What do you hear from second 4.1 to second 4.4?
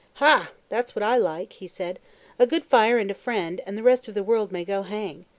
the